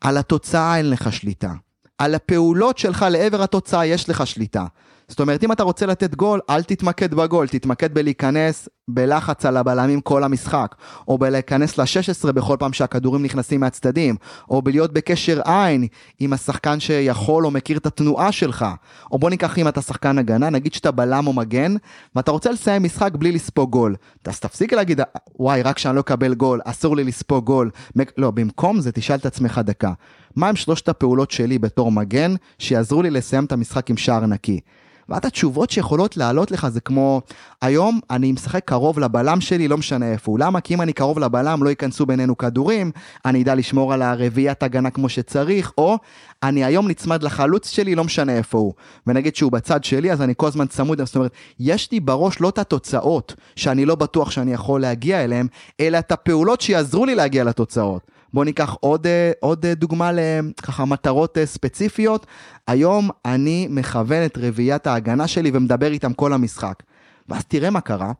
על 0.00 0.18
התוצאה 0.18 0.76
אין 0.76 0.90
לך 0.90 1.12
שליטה. 1.12 1.52
על 1.98 2.14
הפעולות 2.14 2.78
שלך 2.78 3.06
לעבר 3.10 3.42
התוצאה 3.42 3.86
יש 3.86 4.08
לך 4.08 4.26
שליטה. 4.26 4.64
זאת 5.08 5.20
אומרת, 5.20 5.44
אם 5.44 5.52
אתה 5.52 5.62
רוצה 5.62 5.86
לתת 5.86 6.14
גול, 6.14 6.40
אל 6.50 6.62
תתמקד 6.62 7.14
בגול, 7.14 7.48
תתמקד 7.48 7.94
בלהיכנס 7.94 8.68
בלחץ 8.88 9.46
על 9.46 9.56
הבלמים 9.56 10.00
כל 10.00 10.24
המשחק, 10.24 10.74
או 11.08 11.18
בלהיכנס 11.18 11.78
ל-16 11.78 12.32
בכל 12.32 12.56
פעם 12.58 12.72
שהכדורים 12.72 13.22
נכנסים 13.22 13.60
מהצדדים, 13.60 14.16
או 14.50 14.62
בלהיות 14.62 14.92
בקשר 14.92 15.40
עין 15.44 15.86
עם 16.20 16.32
השחקן 16.32 16.80
שיכול 16.80 17.46
או 17.46 17.50
מכיר 17.50 17.78
את 17.78 17.86
התנועה 17.86 18.32
שלך. 18.32 18.66
או 19.12 19.18
בוא 19.18 19.30
ניקח 19.30 19.58
אם 19.58 19.68
אתה 19.68 19.82
שחקן 19.82 20.18
הגנה, 20.18 20.50
נגיד 20.50 20.74
שאתה 20.74 20.90
בלם 20.90 21.26
או 21.26 21.32
מגן, 21.32 21.74
ואתה 22.16 22.30
רוצה 22.30 22.50
לסיים 22.50 22.82
משחק 22.82 23.10
בלי 23.14 23.32
לספוג 23.32 23.70
גול. 23.70 23.96
אז 24.24 24.40
תפסיק 24.40 24.72
להגיד, 24.72 25.00
וואי, 25.38 25.62
רק 25.62 25.78
שאני 25.78 25.96
לא 25.96 26.00
אקבל 26.00 26.34
גול, 26.34 26.60
אסור 26.64 26.96
לי 26.96 27.04
לספוג 27.04 27.44
גול. 27.44 27.70
לא, 28.18 28.30
במקום 28.30 28.80
זה 28.80 28.92
תשאל 28.92 29.16
את 29.16 29.26
עצמך 29.26 29.60
דקה. 29.64 29.92
מה 30.36 30.48
הם 30.48 30.56
שלושת 30.56 30.88
הפעולות 30.88 31.30
שלי 31.30 31.58
בתור 31.58 31.92
מגן, 31.92 32.34
שיעזרו 32.58 33.02
לי 33.02 33.10
לסיים 33.10 33.44
את 33.44 33.52
המשחק 33.52 33.90
עם 33.90 33.96
שער 33.96 34.26
נקי? 34.26 34.60
ואת 35.08 35.24
התשובות 35.24 35.70
שיכולות 35.70 36.16
לעלות 36.16 36.50
לך 36.50 36.68
זה 36.68 36.80
כמו, 36.80 37.22
היום 37.62 38.00
אני 38.10 38.32
משחק 38.32 38.64
קרוב 38.64 38.98
לבלם 38.98 39.40
שלי, 39.40 39.68
לא 39.68 39.76
משנה 39.76 40.12
איפה 40.12 40.30
הוא. 40.30 40.38
למה? 40.38 40.60
כי 40.60 40.74
אם 40.74 40.80
אני 40.80 40.92
קרוב 40.92 41.18
לבלם 41.18 41.62
לא 41.62 41.68
ייכנסו 41.68 42.06
בינינו 42.06 42.38
כדורים, 42.38 42.90
אני 43.24 43.42
אדע 43.42 43.54
לשמור 43.54 43.92
על 43.92 44.02
הרביעיית 44.02 44.62
הגנה 44.62 44.90
כמו 44.90 45.08
שצריך, 45.08 45.72
או 45.78 45.98
אני 46.42 46.64
היום 46.64 46.88
נצמד 46.88 47.22
לחלוץ 47.22 47.70
שלי, 47.70 47.94
לא 47.94 48.04
משנה 48.04 48.32
איפה 48.36 48.58
הוא. 48.58 48.72
ונגיד 49.06 49.36
שהוא 49.36 49.52
בצד 49.52 49.84
שלי, 49.84 50.12
אז 50.12 50.22
אני 50.22 50.34
כל 50.36 50.46
הזמן 50.46 50.66
צמוד, 50.66 51.04
זאת 51.04 51.16
אומרת, 51.16 51.32
יש 51.60 51.92
לי 51.92 52.00
בראש 52.00 52.40
לא 52.40 52.48
את 52.48 52.58
התוצאות, 52.58 53.34
שאני 53.56 53.84
לא 53.84 53.94
בטוח 53.94 54.30
שאני 54.30 54.52
יכול 54.52 54.80
להגיע 54.80 55.24
אליהן, 55.24 55.46
אלא 55.80 55.98
את 55.98 56.12
הפעולות 56.12 56.60
שיעזרו 56.60 57.06
לי 57.06 57.14
להגיע 57.14 57.44
לתוצאות. 57.44 58.13
בואו 58.34 58.44
ניקח 58.44 58.76
עוד, 58.80 59.06
אה, 59.06 59.32
עוד 59.40 59.66
אה, 59.66 59.74
דוגמה 59.74 60.10
לככה 60.12 60.84
מטרות 60.84 61.38
אה, 61.38 61.46
ספציפיות. 61.46 62.26
היום 62.68 63.10
אני 63.24 63.66
מכוון 63.70 64.26
את 64.26 64.38
רביעיית 64.40 64.86
ההגנה 64.86 65.26
שלי 65.26 65.50
ומדבר 65.54 65.92
איתם 65.92 66.12
כל 66.12 66.32
המשחק. 66.32 66.82
ואז 67.28 67.44
תראה 67.44 67.70
מה 67.70 67.80
קרה, 67.80 68.12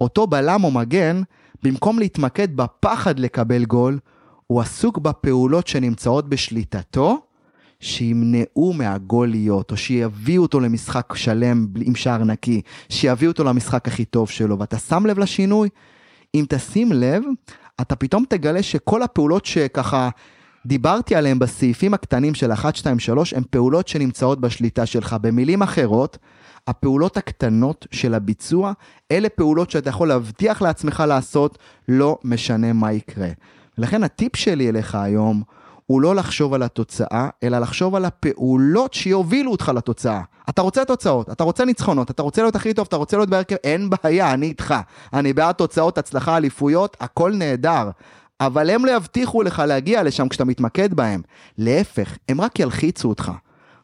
אותו 0.00 0.26
בלם 0.26 0.64
או 0.64 0.70
מגן, 0.70 1.22
במקום 1.62 1.98
להתמקד 1.98 2.56
בפחד 2.56 3.18
לקבל 3.18 3.64
גול, 3.64 3.98
הוא 4.46 4.60
עסוק 4.60 4.98
בפעולות 4.98 5.66
שנמצאות 5.66 6.28
בשליטתו, 6.28 7.20
שימנעו 7.80 8.72
מהגול 8.72 9.28
להיות, 9.28 9.70
או 9.70 9.76
שיביאו 9.76 10.42
אותו 10.42 10.60
למשחק 10.60 11.14
שלם 11.16 11.66
עם 11.80 11.94
שער 11.94 12.24
נקי, 12.24 12.60
שיביאו 12.88 13.30
אותו 13.30 13.44
למשחק 13.44 13.88
הכי 13.88 14.04
טוב 14.04 14.30
שלו, 14.30 14.58
ואתה 14.58 14.78
שם 14.78 15.06
לב 15.06 15.18
לשינוי? 15.18 15.68
אם 16.34 16.44
תשים 16.48 16.92
לב, 16.92 17.22
אתה 17.80 17.96
פתאום 17.96 18.24
תגלה 18.28 18.62
שכל 18.62 19.02
הפעולות 19.02 19.46
שככה 19.46 20.08
דיברתי 20.66 21.14
עליהן 21.14 21.38
בסעיפים 21.38 21.94
הקטנים 21.94 22.34
של 22.34 22.52
1, 22.52 22.76
2, 22.76 22.98
3, 22.98 23.34
הן 23.34 23.42
פעולות 23.50 23.88
שנמצאות 23.88 24.40
בשליטה 24.40 24.86
שלך. 24.86 25.16
במילים 25.20 25.62
אחרות, 25.62 26.18
הפעולות 26.66 27.16
הקטנות 27.16 27.86
של 27.90 28.14
הביצוע, 28.14 28.72
אלה 29.12 29.28
פעולות 29.28 29.70
שאתה 29.70 29.90
יכול 29.90 30.08
להבטיח 30.08 30.62
לעצמך 30.62 31.04
לעשות, 31.08 31.58
לא 31.88 32.18
משנה 32.24 32.72
מה 32.72 32.92
יקרה. 32.92 33.28
לכן 33.78 34.04
הטיפ 34.04 34.36
שלי 34.36 34.68
אליך 34.68 34.94
היום, 34.94 35.42
הוא 35.86 36.00
לא 36.00 36.14
לחשוב 36.14 36.54
על 36.54 36.62
התוצאה, 36.62 37.28
אלא 37.42 37.58
לחשוב 37.58 37.94
על 37.94 38.04
הפעולות 38.04 38.94
שיובילו 38.94 39.50
אותך 39.50 39.72
לתוצאה. 39.76 40.20
אתה 40.48 40.62
רוצה 40.62 40.84
תוצאות, 40.84 41.30
אתה 41.30 41.44
רוצה 41.44 41.64
ניצחונות, 41.64 42.10
אתה 42.10 42.22
רוצה 42.22 42.42
להיות 42.42 42.56
הכי 42.56 42.74
טוב, 42.74 42.86
אתה 42.88 42.96
רוצה 42.96 43.16
להיות 43.16 43.28
בהרכב, 43.28 43.56
אין 43.64 43.90
בעיה, 43.90 44.32
אני 44.32 44.46
איתך. 44.46 44.74
אני 45.12 45.32
בעד 45.32 45.54
תוצאות, 45.54 45.98
הצלחה, 45.98 46.36
אליפויות, 46.36 46.96
הכל 47.00 47.32
נהדר. 47.34 47.90
אבל 48.40 48.70
הם 48.70 48.84
לא 48.84 48.96
יבטיחו 48.96 49.42
לך 49.42 49.62
להגיע 49.66 50.02
לשם 50.02 50.28
כשאתה 50.28 50.44
מתמקד 50.44 50.94
בהם. 50.94 51.22
להפך, 51.58 52.16
הם 52.28 52.40
רק 52.40 52.60
ילחיצו 52.60 53.08
אותך. 53.08 53.32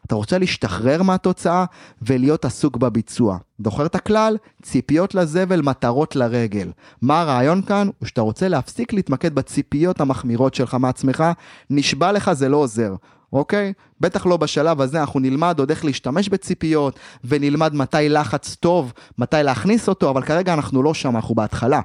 אתה 0.06 0.14
רוצה 0.14 0.38
להשתחרר 0.38 1.02
מהתוצאה 1.02 1.64
ולהיות 2.02 2.44
עסוק 2.44 2.76
בביצוע. 2.76 3.38
זוכר 3.64 3.86
את 3.86 3.94
הכלל? 3.94 4.36
ציפיות 4.62 5.14
לזבל, 5.14 5.62
מטרות 5.62 6.16
לרגל. 6.16 6.70
מה 7.02 7.20
הרעיון 7.20 7.62
כאן? 7.62 7.88
הוא 7.98 8.08
שאתה 8.08 8.20
רוצה 8.20 8.48
להפסיק 8.48 8.92
להתמקד 8.92 9.34
בציפיות 9.34 10.00
המחמירות 10.00 10.54
שלך 10.54 10.74
מעצמך, 10.74 11.24
נשבע 11.70 12.12
לך 12.12 12.32
זה 12.32 12.48
לא 12.48 12.56
עוזר. 12.56 12.94
אוקיי? 13.32 13.72
בטח 14.00 14.26
לא 14.26 14.36
בשלב 14.36 14.80
הזה, 14.80 15.00
אנחנו 15.00 15.20
נלמד 15.20 15.58
עוד 15.58 15.70
איך 15.70 15.84
להשתמש 15.84 16.28
בציפיות, 16.28 16.98
ונלמד 17.24 17.74
מתי 17.74 18.08
לחץ 18.08 18.56
טוב, 18.60 18.92
מתי 19.18 19.36
להכניס 19.42 19.88
אותו, 19.88 20.10
אבל 20.10 20.22
כרגע 20.22 20.54
אנחנו 20.54 20.82
לא 20.82 20.94
שם, 20.94 21.16
אנחנו 21.16 21.34
בהתחלה. 21.34 21.80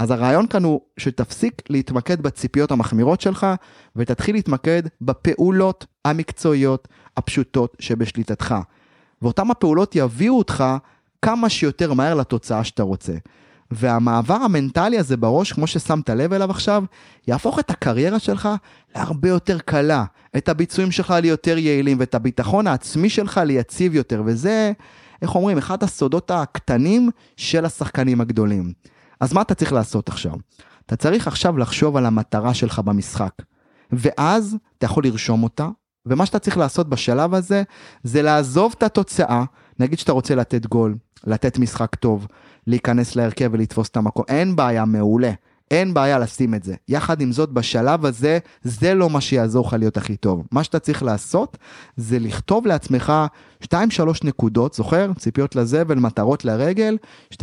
אז 0.00 0.10
הרעיון 0.10 0.46
כאן 0.46 0.64
הוא 0.64 0.80
שתפסיק 0.96 1.62
להתמקד 1.70 2.20
בציפיות 2.20 2.70
המחמירות 2.70 3.20
שלך, 3.20 3.46
ותתחיל 3.96 4.34
להתמקד 4.34 4.82
בפעולות 5.00 5.86
המקצועיות 6.04 6.88
הפשוטות 7.16 7.76
שבשליטתך. 7.78 8.54
ואותן 9.22 9.50
הפעולות 9.50 9.96
יביאו 9.96 10.38
אותך 10.38 10.64
כמה 11.22 11.48
שיותר 11.48 11.92
מהר 11.92 12.14
לתוצאה 12.14 12.64
שאתה 12.64 12.82
רוצה. 12.82 13.12
והמעבר 13.70 14.34
המנטלי 14.34 14.98
הזה 14.98 15.16
בראש, 15.16 15.52
כמו 15.52 15.66
ששמת 15.66 16.10
לב 16.10 16.32
אליו 16.32 16.50
עכשיו, 16.50 16.84
יהפוך 17.28 17.58
את 17.58 17.70
הקריירה 17.70 18.18
שלך 18.18 18.48
להרבה 18.96 19.28
יותר 19.28 19.58
קלה, 19.58 20.04
את 20.36 20.48
הביצועים 20.48 20.90
שלך 20.90 21.14
ליותר 21.22 21.58
יעילים, 21.58 21.96
ואת 22.00 22.14
הביטחון 22.14 22.66
העצמי 22.66 23.10
שלך 23.10 23.40
ליציב 23.44 23.94
יותר, 23.94 24.22
וזה, 24.24 24.72
איך 25.22 25.34
אומרים, 25.34 25.58
אחד 25.58 25.82
הסודות 25.82 26.30
הקטנים 26.30 27.10
של 27.36 27.64
השחקנים 27.64 28.20
הגדולים. 28.20 28.72
אז 29.20 29.32
מה 29.32 29.42
אתה 29.42 29.54
צריך 29.54 29.72
לעשות 29.72 30.08
עכשיו? 30.08 30.32
אתה 30.86 30.96
צריך 30.96 31.26
עכשיו 31.26 31.58
לחשוב 31.58 31.96
על 31.96 32.06
המטרה 32.06 32.54
שלך 32.54 32.78
במשחק, 32.78 33.32
ואז 33.92 34.56
אתה 34.78 34.86
יכול 34.86 35.04
לרשום 35.04 35.42
אותה, 35.42 35.68
ומה 36.06 36.26
שאתה 36.26 36.38
צריך 36.38 36.58
לעשות 36.58 36.88
בשלב 36.88 37.34
הזה, 37.34 37.62
זה 38.02 38.22
לעזוב 38.22 38.74
את 38.78 38.82
התוצאה, 38.82 39.44
נגיד 39.78 39.98
שאתה 39.98 40.12
רוצה 40.12 40.34
לתת 40.34 40.66
גול, 40.66 40.96
לתת 41.24 41.58
משחק 41.58 41.94
טוב, 41.94 42.26
להיכנס 42.66 43.16
להרכב 43.16 43.50
ולתפוס 43.52 43.88
את 43.88 43.96
המקום, 43.96 44.24
אין 44.28 44.56
בעיה, 44.56 44.84
מעולה. 44.84 45.32
אין 45.70 45.94
בעיה 45.94 46.18
לשים 46.18 46.54
את 46.54 46.62
זה. 46.62 46.74
יחד 46.88 47.20
עם 47.20 47.32
זאת, 47.32 47.50
בשלב 47.52 48.06
הזה, 48.06 48.38
זה 48.62 48.94
לא 48.94 49.10
מה 49.10 49.20
שיעזור 49.20 49.66
לך 49.66 49.72
להיות 49.78 49.96
הכי 49.96 50.16
טוב. 50.16 50.46
מה 50.52 50.64
שאתה 50.64 50.78
צריך 50.78 51.02
לעשות, 51.02 51.58
זה 51.96 52.18
לכתוב 52.18 52.66
לעצמך 52.66 53.12
2-3 53.64 53.66
נקודות, 54.24 54.74
זוכר? 54.74 55.10
ציפיות 55.18 55.56
לזבל, 55.56 55.98
מטרות 55.98 56.44
לרגל, 56.44 56.96
2-3 57.34 57.42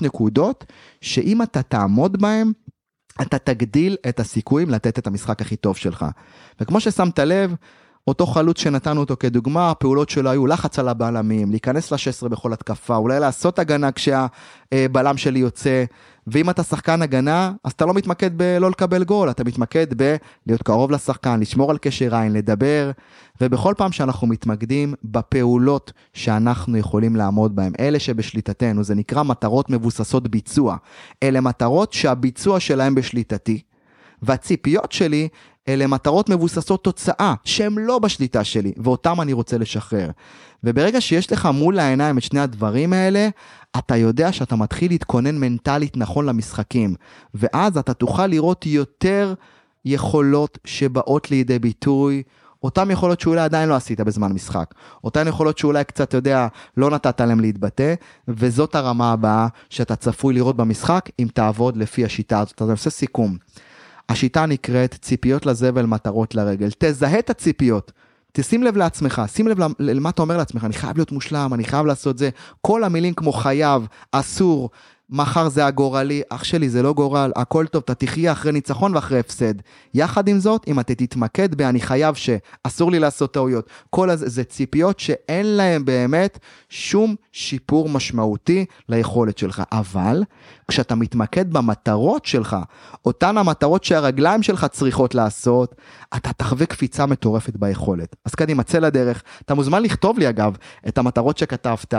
נקודות, 0.00 0.64
שאם 1.00 1.42
אתה 1.42 1.62
תעמוד 1.62 2.20
בהן, 2.20 2.52
אתה 3.22 3.38
תגדיל 3.38 3.96
את 4.08 4.20
הסיכויים 4.20 4.70
לתת 4.70 4.98
את 4.98 5.06
המשחק 5.06 5.40
הכי 5.40 5.56
טוב 5.56 5.76
שלך. 5.76 6.06
וכמו 6.60 6.80
ששמת 6.80 7.18
לב, 7.18 7.54
אותו 8.08 8.26
חלוץ 8.26 8.60
שנתנו 8.60 9.00
אותו 9.00 9.16
כדוגמה, 9.20 9.70
הפעולות 9.70 10.08
שלו 10.08 10.30
היו 10.30 10.46
לחץ 10.46 10.78
על 10.78 10.88
הבלמים, 10.88 11.50
להיכנס 11.50 11.92
ל-16 11.92 12.28
בכל 12.28 12.52
התקפה, 12.52 12.96
אולי 12.96 13.20
לעשות 13.20 13.58
הגנה 13.58 13.88
כשהבלם 13.92 15.16
שלי 15.16 15.38
יוצא, 15.38 15.84
ואם 16.32 16.50
אתה 16.50 16.62
שחקן 16.62 17.02
הגנה, 17.02 17.52
אז 17.64 17.72
אתה 17.72 17.86
לא 17.86 17.94
מתמקד 17.94 18.38
בלא 18.38 18.70
לקבל 18.70 19.04
גול, 19.04 19.30
אתה 19.30 19.44
מתמקד 19.44 19.86
בלהיות 19.96 20.62
קרוב 20.62 20.90
לשחקן, 20.90 21.40
לשמור 21.40 21.70
על 21.70 21.78
קשר 21.78 22.14
עין, 22.14 22.32
לדבר, 22.32 22.90
ובכל 23.40 23.74
פעם 23.76 23.92
שאנחנו 23.92 24.26
מתמקדים 24.26 24.94
בפעולות 25.04 25.92
שאנחנו 26.12 26.76
יכולים 26.76 27.16
לעמוד 27.16 27.56
בהן, 27.56 27.72
אלה 27.80 27.98
שבשליטתנו, 27.98 28.84
זה 28.84 28.94
נקרא 28.94 29.22
מטרות 29.22 29.70
מבוססות 29.70 30.28
ביצוע. 30.28 30.76
אלה 31.22 31.40
מטרות 31.40 31.92
שהביצוע 31.92 32.60
שלהן 32.60 32.94
בשליטתי. 32.94 33.60
והציפיות 34.22 34.92
שלי 34.92 35.28
אלה 35.68 35.86
מטרות 35.86 36.28
מבוססות 36.28 36.84
תוצאה, 36.84 37.34
שהן 37.44 37.74
לא 37.78 37.98
בשליטה 37.98 38.44
שלי, 38.44 38.72
ואותם 38.76 39.20
אני 39.20 39.32
רוצה 39.32 39.58
לשחרר. 39.58 40.10
וברגע 40.64 41.00
שיש 41.00 41.32
לך 41.32 41.46
מול 41.46 41.78
העיניים 41.78 42.18
את 42.18 42.22
שני 42.22 42.40
הדברים 42.40 42.92
האלה, 42.92 43.28
אתה 43.78 43.96
יודע 43.96 44.32
שאתה 44.32 44.56
מתחיל 44.56 44.90
להתכונן 44.90 45.38
מנטלית 45.38 45.96
נכון 45.96 46.26
למשחקים, 46.26 46.94
ואז 47.34 47.78
אתה 47.78 47.94
תוכל 47.94 48.26
לראות 48.26 48.66
יותר 48.66 49.34
יכולות 49.84 50.58
שבאות 50.64 51.30
לידי 51.30 51.58
ביטוי. 51.58 52.22
אותן 52.62 52.90
יכולות 52.90 53.20
שאולי 53.20 53.40
עדיין 53.40 53.68
לא 53.68 53.74
עשית 53.74 54.00
בזמן 54.00 54.32
משחק, 54.32 54.74
אותן 55.04 55.28
יכולות 55.28 55.58
שאולי 55.58 55.84
קצת, 55.84 56.08
אתה 56.08 56.16
יודע, 56.16 56.48
לא 56.76 56.90
נתת 56.90 57.20
להם 57.20 57.40
להתבטא, 57.40 57.94
וזאת 58.28 58.74
הרמה 58.74 59.12
הבאה 59.12 59.48
שאתה 59.70 59.96
צפוי 59.96 60.34
לראות 60.34 60.56
במשחק 60.56 61.10
אם 61.18 61.28
תעבוד 61.34 61.76
לפי 61.76 62.04
השיטה 62.04 62.40
הזאת. 62.40 62.54
אתה 62.54 62.64
עושה 62.64 62.90
סיכום. 62.90 63.36
השיטה 64.08 64.46
נקראת 64.46 64.94
ציפיות 65.02 65.46
לזבל, 65.46 65.86
מטרות 65.86 66.34
לרגל. 66.34 66.68
תזהה 66.78 67.18
את 67.18 67.30
הציפיות. 67.30 67.92
תשים 68.32 68.62
לב 68.62 68.76
לעצמך, 68.76 69.22
שים 69.26 69.48
לב 69.48 69.58
למה 69.78 70.10
אתה 70.10 70.22
אומר 70.22 70.36
לעצמך, 70.36 70.64
אני 70.64 70.74
חייב 70.74 70.96
להיות 70.96 71.12
מושלם, 71.12 71.54
אני 71.54 71.64
חייב 71.64 71.86
לעשות 71.86 72.18
זה. 72.18 72.30
כל 72.60 72.84
המילים 72.84 73.14
כמו 73.14 73.32
חייב, 73.32 73.86
אסור, 74.12 74.70
מחר 75.10 75.48
זה 75.48 75.66
הגורלי, 75.66 76.22
אח 76.28 76.44
שלי 76.44 76.68
זה 76.68 76.82
לא 76.82 76.92
גורל, 76.92 77.32
הכל 77.36 77.66
טוב, 77.66 77.82
אתה 77.84 77.94
תחיה 77.94 78.32
אחרי 78.32 78.52
ניצחון 78.52 78.94
ואחרי 78.94 79.18
הפסד. 79.18 79.54
יחד 79.94 80.28
עם 80.28 80.38
זאת, 80.38 80.64
אם 80.68 80.80
אתה 80.80 80.94
תתמקד 80.94 81.54
ב"אני 81.54 81.80
חייב 81.80 82.14
שאסור 82.14 82.90
לי 82.90 82.98
לעשות 82.98 83.34
טעויות", 83.34 83.70
כל 83.90 84.10
הזה 84.10 84.28
זה 84.28 84.44
ציפיות 84.44 85.00
שאין 85.00 85.46
להם 85.46 85.84
באמת 85.84 86.38
שום 86.68 87.14
שיפור 87.32 87.88
משמעותי 87.88 88.64
ליכולת 88.88 89.38
שלך. 89.38 89.62
אבל 89.72 90.22
כשאתה 90.70 90.94
מתמקד 90.94 91.52
במטרות 91.52 92.24
שלך, 92.24 92.56
אותן 93.04 93.38
המטרות 93.38 93.84
שהרגליים 93.84 94.42
שלך 94.42 94.64
צריכות 94.64 95.14
לעשות, 95.14 95.74
אתה 96.16 96.32
תחווה 96.32 96.66
קפיצה 96.66 97.06
מטורפת 97.06 97.56
ביכולת. 97.56 98.16
אז 98.24 98.34
קדימה, 98.34 98.62
צא 98.62 98.78
לדרך. 98.78 99.22
אתה 99.44 99.54
מוזמן 99.54 99.82
לכתוב 99.82 100.18
לי 100.18 100.28
אגב 100.28 100.56
את 100.88 100.98
המטרות 100.98 101.38
שכתבת. 101.38 101.94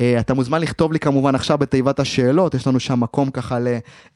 אה, 0.00 0.20
אתה 0.20 0.34
מוזמן 0.34 0.60
לכתוב 0.60 0.92
לי 0.92 0.98
כמובן 0.98 1.34
עכשיו 1.34 1.58
בתיבת 1.58 2.00
השאלות, 2.00 2.54
יש 2.54 2.66
לנו 2.66 2.80
שם 2.80 3.00
מקום 3.00 3.30
ככה 3.30 3.58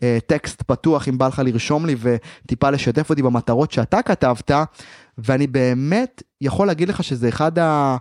לטקסט 0.02 0.62
פתוח 0.62 1.08
אם 1.08 1.18
בא 1.18 1.26
לך 1.26 1.42
לרשום 1.44 1.86
לי 1.86 1.96
וטיפה 2.00 2.70
לשתף 2.70 3.10
אותי 3.10 3.22
במטרות 3.22 3.72
שאתה 3.72 4.02
כתבת, 4.02 4.50
ואני 5.18 5.46
באמת 5.46 6.22
יכול 6.40 6.66
להגיד 6.66 6.88
לך 6.88 7.04
שזה 7.04 7.28
אחד 7.28 7.58
ה... 7.58 7.96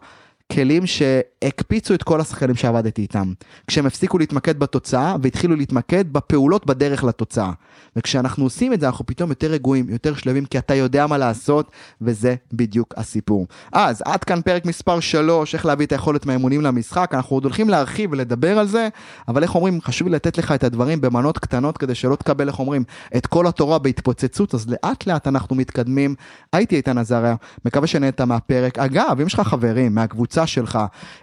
כלים 0.52 0.84
שהקפיצו 0.86 1.94
את 1.94 2.04
כל 2.04 2.22
השחקנים 2.22 2.56
שעבדתי 2.56 3.02
איתם. 3.02 3.34
כשהם 3.68 3.86
הפסיקו 3.86 4.18
להתמקד 4.18 4.60
בתוצאה 4.60 5.16
והתחילו 5.22 5.56
להתמקד 5.56 6.14
בפעולות 6.14 6.66
בדרך 6.66 7.04
לתוצאה. 7.04 7.52
וכשאנחנו 7.96 8.44
עושים 8.44 8.74
את 8.74 8.80
זה 8.80 8.86
אנחנו 8.88 9.06
פתאום 9.06 9.30
יותר 9.30 9.48
רגועים, 9.48 9.90
יותר 9.90 10.16
שלבים, 10.16 10.46
כי 10.46 10.58
אתה 10.58 10.75
יודע 10.75 11.08
מה 11.08 11.18
לעשות, 11.18 11.72
וזה 12.02 12.36
בדיוק 12.54 12.94
הסיפור. 12.98 13.48
אז 13.72 14.04
עד 14.06 14.24
כאן 14.24 14.42
פרק 14.42 14.66
מספר 14.66 15.00
3, 15.00 15.56
איך 15.56 15.66
להביא 15.66 15.86
את 15.86 15.92
היכולת 15.92 16.25
מהאימונים 16.25 16.62
למשחק. 16.62 17.10
אנחנו 17.14 17.36
עוד 17.36 17.44
הולכים 17.44 17.70
להרחיב 17.70 18.12
ולדבר 18.12 18.60
על 18.60 18.68
זה, 18.68 18.88
אבל 19.28 19.44
איך 19.44 19.56
אומרים, 19.56 19.82
חשוב 19.82 20.08
לי 20.08 20.16
לתת 20.16 20.38
לך 20.38 20.52
את 20.52 20.64
הדברים 20.64 21.02
במנות 21.02 21.38
קטנות 21.40 21.78
כדי 21.78 21.96
שלא 21.96 22.16
תקבל, 22.16 22.48
איך 22.48 22.60
אומרים, 22.60 22.84
את 23.18 23.28
כל 23.28 23.48
התורה 23.48 23.80
בהתפוצצות, 23.80 24.54
אז 24.54 24.70
לאט 24.70 25.08
לאט 25.08 25.28
אנחנו 25.28 25.56
מתקדמים. 25.56 26.16
הייתי 26.54 26.75
איתן 26.75 26.98
עזריה, 26.98 27.36
מקווה 27.66 27.88
שנהנית 27.88 28.22
מהפרק. 28.22 28.80
אגב, 28.80 29.18
אם 29.22 29.28
יש 29.28 29.34
לך 29.34 29.40
חברים 29.40 29.96
מהקבוצה 29.96 30.35
הקבוצה 30.38 30.48
שלך, 30.48 30.80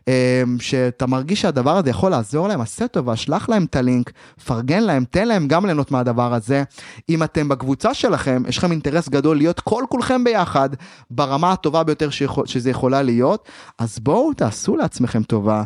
אמ, 0.08 0.12
שאתה 0.60 1.06
מרגיש 1.06 1.40
שהדבר 1.40 1.76
הזה 1.76 1.90
יכול 1.90 2.10
לעזור 2.10 2.48
להם, 2.48 2.60
עשה 2.60 2.88
טובה, 2.88 3.16
שלח 3.16 3.48
להם 3.48 3.64
את 3.64 3.76
הלינק, 3.76 4.12
פרגן 4.44 4.82
להם, 4.82 5.04
תן 5.10 5.28
להם 5.28 5.48
גם 5.48 5.64
ליהנות 5.66 5.90
מהדבר 5.90 6.34
הזה. 6.34 6.62
אם 7.08 7.22
אתם 7.22 7.48
בקבוצה 7.48 7.94
שלכם, 7.94 8.42
יש 8.48 8.58
לכם 8.58 8.70
אינטרס 8.70 9.08
גדול 9.08 9.36
להיות 9.36 9.60
כל 9.60 9.84
כולכם 9.88 10.24
ביחד, 10.24 10.68
ברמה 11.10 11.52
הטובה 11.52 11.82
ביותר 11.82 12.08
שזה 12.44 12.70
יכולה 12.70 13.02
להיות, 13.02 13.48
אז 13.78 13.98
בואו 13.98 14.32
תעשו 14.32 14.76
לעצמכם 14.76 15.22
טובה. 15.22 15.62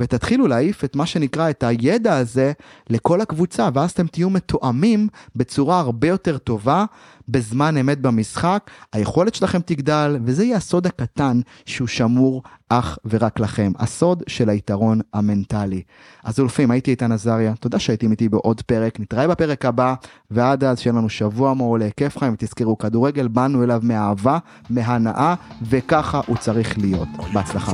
ותתחילו 0.00 0.46
להעיף 0.46 0.84
את 0.84 0.96
מה 0.96 1.06
שנקרא 1.06 1.50
את 1.50 1.62
הידע 1.62 2.16
הזה 2.16 2.52
לכל 2.90 3.20
הקבוצה, 3.20 3.68
ואז 3.74 3.90
אתם 3.90 4.06
תהיו 4.06 4.30
מתואמים 4.30 5.08
בצורה 5.36 5.80
הרבה 5.80 6.08
יותר 6.08 6.38
טובה 6.38 6.84
בזמן 7.28 7.76
אמת 7.76 8.00
במשחק, 8.00 8.70
היכולת 8.92 9.34
שלכם 9.34 9.60
תגדל, 9.60 10.18
וזה 10.24 10.44
יהיה 10.44 10.56
הסוד 10.56 10.86
הקטן 10.86 11.40
שהוא 11.66 11.88
שמור 11.88 12.42
אך 12.68 12.98
ורק 13.04 13.40
לכם, 13.40 13.72
הסוד 13.78 14.22
של 14.26 14.48
היתרון 14.48 15.00
המנטלי. 15.14 15.82
אז 16.24 16.40
אולפים, 16.40 16.70
הייתי 16.70 16.90
איתן 16.90 17.12
עזריה, 17.12 17.54
תודה 17.60 17.78
שהייתם 17.78 18.10
איתי 18.10 18.28
בעוד 18.28 18.62
פרק, 18.62 19.00
נתראה 19.00 19.28
בפרק 19.28 19.64
הבא, 19.64 19.94
ועד 20.30 20.64
אז 20.64 20.80
שיהיה 20.80 20.94
לנו 20.94 21.08
שבוע 21.08 21.54
מעולה, 21.54 21.88
כיף 21.96 22.18
חיים, 22.18 22.32
ותזכרו, 22.32 22.78
כדורגל 22.78 23.28
באנו 23.28 23.64
אליו 23.64 23.80
מאהבה, 23.82 24.38
מהנאה, 24.70 25.34
וככה 25.62 26.20
הוא 26.26 26.36
צריך 26.36 26.78
להיות. 26.78 27.08
בהצלחה. 27.32 27.72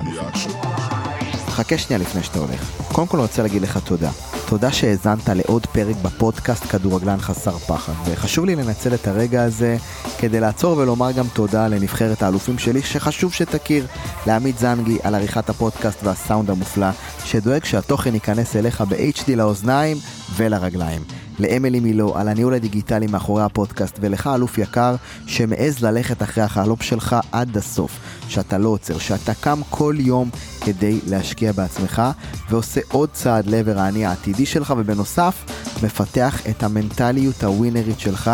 חכה 1.56 1.78
שנייה 1.78 2.02
לפני 2.02 2.22
שאתה 2.22 2.38
הולך. 2.38 2.70
קודם 2.92 3.06
כל 3.06 3.16
אני 3.16 3.22
רוצה 3.22 3.42
להגיד 3.42 3.62
לך 3.62 3.78
תודה. 3.84 4.10
תודה 4.48 4.72
שהאזנת 4.72 5.28
לעוד 5.28 5.66
פרק 5.66 5.96
בפודקאסט 6.02 6.64
כדורגלן 6.64 7.18
חסר 7.20 7.58
פחד, 7.58 7.92
וחשוב 8.04 8.44
לי 8.44 8.56
לנצל 8.56 8.94
את 8.94 9.08
הרגע 9.08 9.42
הזה 9.42 9.76
כדי 10.18 10.40
לעצור 10.40 10.78
ולומר 10.78 11.12
גם 11.12 11.26
תודה 11.32 11.68
לנבחרת 11.68 12.22
האלופים 12.22 12.58
שלי, 12.58 12.82
שחשוב 12.82 13.32
שתכיר, 13.32 13.86
לעמית 14.26 14.58
זנגי 14.58 14.98
על 15.02 15.14
עריכת 15.14 15.48
הפודקאסט 15.48 15.98
והסאונד 16.02 16.50
המופלא, 16.50 16.90
שדואג 17.24 17.64
שהתוכן 17.64 18.14
ייכנס 18.14 18.56
אליך 18.56 18.80
ב-HD 18.80 19.36
לאוזניים 19.36 19.96
ולרגליים. 20.36 21.02
לאמילי 21.38 21.80
מילו 21.80 22.16
על 22.16 22.28
הניהול 22.28 22.54
הדיגיטלי 22.54 23.06
מאחורי 23.06 23.42
הפודקאסט, 23.42 23.98
ולך 24.00 24.30
אלוף 24.34 24.58
יקר 24.58 24.96
שמעז 25.26 25.84
ללכת 25.84 26.22
אחרי 26.22 26.44
החלום 26.44 26.76
שלך 26.80 27.16
עד 27.32 27.56
הסוף, 27.56 27.98
שאתה 28.28 28.58
לא 28.58 28.68
עוצר, 28.68 28.98
שאתה 28.98 29.34
קם 29.34 29.60
כל 29.70 29.94
יום 29.98 30.30
כדי 30.60 31.00
להשקיע 31.06 31.52
בעצמך, 31.52 32.02
ועושה 32.50 32.80
עוד 32.92 33.08
צעד 33.12 33.46
לעבר 33.46 33.78
האני 33.78 34.06
העתידי 34.06 34.46
שלך, 34.46 34.74
ובנוסף, 34.78 35.44
מפתח 35.82 36.46
את 36.50 36.62
המנטליות 36.62 37.44
הווינרית 37.44 38.00
שלך 38.00 38.30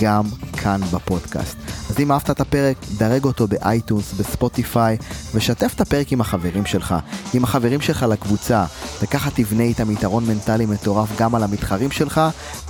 גם 0.00 0.24
כאן 0.52 0.80
בפודקאסט. 0.92 1.61
אז 1.92 2.00
אם 2.00 2.12
אהבת 2.12 2.30
את 2.30 2.40
הפרק, 2.40 2.76
דרג 2.98 3.24
אותו 3.24 3.48
באייטונס, 3.48 4.12
בספוטיפיי, 4.12 4.96
ושתף 5.34 5.72
את 5.76 5.80
הפרק 5.80 6.12
עם 6.12 6.20
החברים 6.20 6.66
שלך, 6.66 6.94
עם 7.34 7.44
החברים 7.44 7.80
שלך 7.80 8.02
לקבוצה. 8.02 8.64
וככה 9.02 9.30
תבנה 9.30 9.62
איתם 9.62 9.90
יתרון 9.90 10.26
מנטלי 10.26 10.66
מטורף 10.66 11.08
גם 11.18 11.34
על 11.34 11.42
המתחרים 11.42 11.90
שלך 11.90 12.20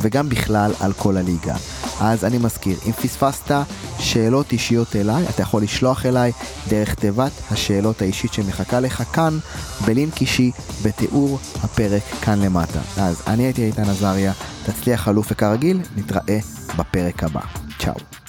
וגם 0.00 0.29
בכלל 0.29 0.73
על 0.81 0.93
כל 0.93 1.17
הליגה. 1.17 1.55
אז 2.00 2.25
אני 2.25 2.38
מזכיר, 2.38 2.79
אם 2.87 2.93
פספסת 2.93 3.52
שאלות 3.99 4.52
אישיות 4.52 4.97
אליי, 4.97 5.25
אתה 5.29 5.43
יכול 5.43 5.62
לשלוח 5.62 6.07
אליי 6.07 6.33
דרך 6.69 6.95
תיבת 6.95 7.33
השאלות 7.50 8.02
האישית 8.02 8.33
שמחכה 8.33 8.81
לך 8.81 9.02
כאן, 9.12 9.38
בלינק 9.87 10.21
אישי, 10.21 10.50
בתיאור 10.83 11.38
הפרק 11.62 12.02
כאן 12.23 12.41
למטה. 12.41 12.81
אז 12.97 13.23
אני 13.26 13.43
הייתי 13.43 13.64
איתן 13.64 13.91
עזריה, 13.91 14.33
תצליח 14.67 15.09
אלוף 15.09 15.29
וכרגיל, 15.31 15.81
נתראה 15.97 16.38
בפרק 16.76 17.25
הבא. 17.25 17.41
צ'או. 17.79 18.22